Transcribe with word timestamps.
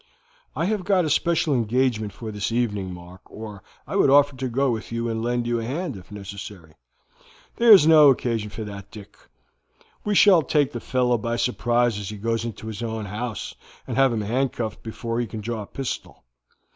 "I 0.55 0.65
have 0.65 0.83
got 0.83 1.05
a 1.05 1.11
special 1.11 1.53
engagement 1.53 2.11
for 2.11 2.31
this 2.31 2.51
evening, 2.51 2.91
Mark, 2.91 3.21
or 3.27 3.61
I 3.85 3.95
would 3.95 4.09
offer 4.09 4.35
to 4.35 4.47
go 4.47 4.71
with 4.71 4.91
you 4.91 5.07
and 5.07 5.21
lend 5.21 5.45
you 5.45 5.59
a 5.59 5.63
hand, 5.63 5.95
if 5.95 6.11
necessary." 6.11 6.73
"There 7.57 7.71
is 7.71 7.85
no 7.85 8.09
occasion 8.09 8.49
for 8.49 8.63
that, 8.63 8.89
Dick. 8.89 9.15
We 10.03 10.15
shall 10.15 10.41
take 10.41 10.71
the 10.71 10.79
fellow 10.79 11.19
by 11.19 11.35
surprise 11.35 11.99
as 11.99 12.09
he 12.09 12.17
goes 12.17 12.45
into 12.45 12.65
his 12.65 12.81
own 12.81 13.05
house, 13.05 13.53
and 13.85 13.95
have 13.95 14.11
him 14.11 14.21
handcuffed 14.21 14.81
before 14.81 15.19
he 15.19 15.27
can 15.27 15.39
draw 15.41 15.61
a 15.61 15.67
pistol. 15.67 16.23